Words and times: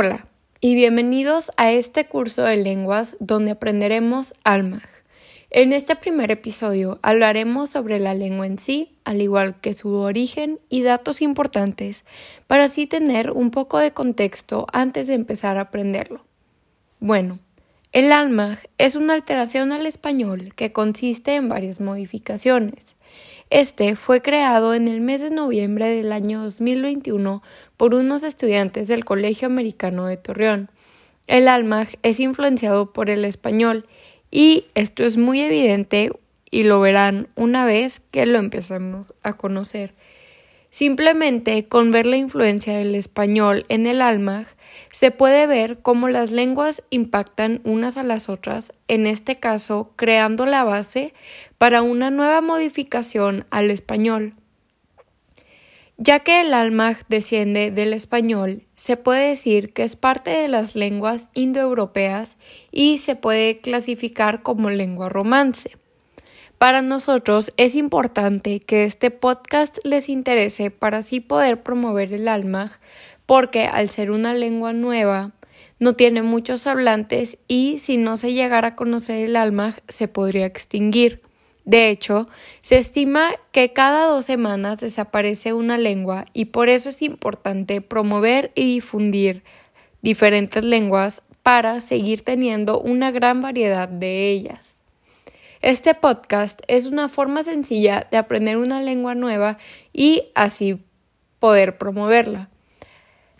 Hola 0.00 0.28
y 0.60 0.76
bienvenidos 0.76 1.50
a 1.56 1.72
este 1.72 2.06
curso 2.06 2.44
de 2.44 2.56
lenguas 2.56 3.16
donde 3.18 3.50
aprenderemos 3.50 4.32
Almag. 4.44 4.88
En 5.50 5.72
este 5.72 5.96
primer 5.96 6.30
episodio 6.30 7.00
hablaremos 7.02 7.70
sobre 7.70 7.98
la 7.98 8.14
lengua 8.14 8.46
en 8.46 8.60
sí, 8.60 8.96
al 9.02 9.20
igual 9.20 9.60
que 9.60 9.74
su 9.74 9.92
origen 9.92 10.60
y 10.68 10.82
datos 10.82 11.20
importantes, 11.20 12.04
para 12.46 12.66
así 12.66 12.86
tener 12.86 13.32
un 13.32 13.50
poco 13.50 13.78
de 13.78 13.90
contexto 13.90 14.68
antes 14.72 15.08
de 15.08 15.14
empezar 15.14 15.56
a 15.56 15.62
aprenderlo. 15.62 16.24
Bueno, 17.00 17.40
el 17.90 18.12
Almag 18.12 18.70
es 18.78 18.94
una 18.94 19.14
alteración 19.14 19.72
al 19.72 19.84
español 19.84 20.54
que 20.54 20.70
consiste 20.70 21.34
en 21.34 21.48
varias 21.48 21.80
modificaciones. 21.80 22.94
Este 23.50 23.96
fue 23.96 24.20
creado 24.20 24.74
en 24.74 24.88
el 24.88 25.00
mes 25.00 25.22
de 25.22 25.30
noviembre 25.30 25.88
del 25.88 26.12
año 26.12 26.42
2021 26.42 27.42
por 27.78 27.94
unos 27.94 28.22
estudiantes 28.22 28.88
del 28.88 29.06
Colegio 29.06 29.46
Americano 29.46 30.04
de 30.04 30.18
Torreón. 30.18 30.70
El 31.26 31.48
Almag 31.48 31.88
es 32.02 32.20
influenciado 32.20 32.92
por 32.92 33.08
el 33.08 33.24
español 33.24 33.86
y 34.30 34.66
esto 34.74 35.02
es 35.02 35.16
muy 35.16 35.40
evidente 35.40 36.10
y 36.50 36.64
lo 36.64 36.78
verán 36.80 37.28
una 37.36 37.64
vez 37.64 38.00
que 38.10 38.26
lo 38.26 38.38
empezamos 38.38 39.14
a 39.22 39.32
conocer. 39.32 39.94
Simplemente 40.78 41.66
con 41.66 41.90
ver 41.90 42.06
la 42.06 42.18
influencia 42.18 42.78
del 42.78 42.94
español 42.94 43.66
en 43.68 43.88
el 43.88 44.00
Almag 44.00 44.46
se 44.92 45.10
puede 45.10 45.48
ver 45.48 45.80
cómo 45.82 46.06
las 46.06 46.30
lenguas 46.30 46.84
impactan 46.90 47.60
unas 47.64 47.96
a 47.96 48.04
las 48.04 48.28
otras, 48.28 48.72
en 48.86 49.08
este 49.08 49.40
caso 49.40 49.90
creando 49.96 50.46
la 50.46 50.62
base 50.62 51.14
para 51.58 51.82
una 51.82 52.12
nueva 52.12 52.42
modificación 52.42 53.44
al 53.50 53.72
español. 53.72 54.34
Ya 55.96 56.20
que 56.20 56.42
el 56.42 56.54
Almag 56.54 57.04
desciende 57.08 57.72
del 57.72 57.92
español, 57.92 58.62
se 58.76 58.96
puede 58.96 59.30
decir 59.30 59.72
que 59.72 59.82
es 59.82 59.96
parte 59.96 60.30
de 60.30 60.46
las 60.46 60.76
lenguas 60.76 61.28
indoeuropeas 61.34 62.36
y 62.70 62.98
se 62.98 63.16
puede 63.16 63.58
clasificar 63.58 64.44
como 64.44 64.70
lengua 64.70 65.08
romance. 65.08 65.72
Para 66.58 66.82
nosotros 66.82 67.52
es 67.56 67.76
importante 67.76 68.58
que 68.58 68.82
este 68.82 69.12
podcast 69.12 69.78
les 69.84 70.08
interese 70.08 70.72
para 70.72 70.98
así 70.98 71.20
poder 71.20 71.62
promover 71.62 72.12
el 72.12 72.26
Almag, 72.26 72.80
porque 73.26 73.66
al 73.66 73.90
ser 73.90 74.10
una 74.10 74.34
lengua 74.34 74.72
nueva, 74.72 75.30
no 75.78 75.92
tiene 75.94 76.22
muchos 76.22 76.66
hablantes 76.66 77.38
y 77.46 77.78
si 77.78 77.96
no 77.96 78.16
se 78.16 78.32
llegara 78.32 78.68
a 78.68 78.74
conocer 78.74 79.24
el 79.24 79.36
Almag 79.36 79.80
se 79.86 80.08
podría 80.08 80.46
extinguir. 80.46 81.22
De 81.64 81.90
hecho, 81.90 82.28
se 82.60 82.76
estima 82.76 83.30
que 83.52 83.72
cada 83.72 84.06
dos 84.06 84.24
semanas 84.24 84.80
desaparece 84.80 85.52
una 85.52 85.78
lengua 85.78 86.24
y 86.32 86.46
por 86.46 86.68
eso 86.68 86.88
es 86.88 87.02
importante 87.02 87.80
promover 87.82 88.50
y 88.56 88.64
difundir 88.64 89.44
diferentes 90.02 90.64
lenguas 90.64 91.22
para 91.44 91.78
seguir 91.80 92.22
teniendo 92.22 92.80
una 92.80 93.12
gran 93.12 93.42
variedad 93.42 93.88
de 93.88 94.30
ellas. 94.30 94.82
Este 95.60 95.94
podcast 95.94 96.60
es 96.68 96.86
una 96.86 97.08
forma 97.08 97.42
sencilla 97.42 98.06
de 98.12 98.16
aprender 98.16 98.58
una 98.58 98.80
lengua 98.80 99.16
nueva 99.16 99.58
y 99.92 100.28
así 100.36 100.84
poder 101.40 101.78
promoverla. 101.78 102.48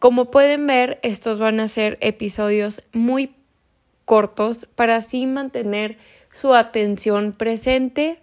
Como 0.00 0.26
pueden 0.26 0.66
ver, 0.66 0.98
estos 1.02 1.38
van 1.38 1.60
a 1.60 1.68
ser 1.68 1.98
episodios 2.00 2.82
muy 2.92 3.34
cortos 4.06 4.66
para 4.74 4.96
así 4.96 5.26
mantener 5.26 5.98
su 6.32 6.52
atención 6.54 7.32
presente 7.32 8.18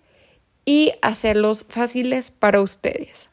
y 0.66 0.91
hacerlos 1.01 1.66
fáciles 1.69 2.29
para 2.29 2.59
ustedes. 2.61 3.29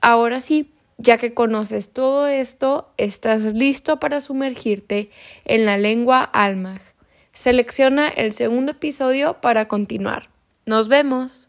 Ahora 0.00 0.40
sí, 0.40 0.72
ya 0.98 1.18
que 1.18 1.34
conoces 1.34 1.92
todo 1.92 2.26
esto, 2.26 2.92
estás 2.96 3.52
listo 3.52 4.00
para 4.00 4.20
sumergirte 4.20 5.10
en 5.44 5.66
la 5.66 5.76
lengua 5.76 6.22
Almag 6.24 6.93
Selecciona 7.34 8.08
el 8.08 8.32
segundo 8.32 8.72
episodio 8.72 9.40
para 9.40 9.66
continuar. 9.66 10.30
Nos 10.66 10.86
vemos. 10.88 11.48